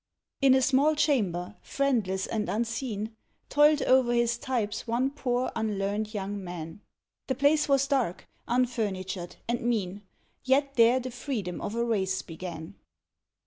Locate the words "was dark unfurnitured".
7.69-9.35